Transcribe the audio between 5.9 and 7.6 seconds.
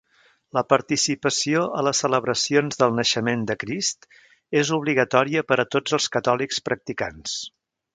els catòlics practicants.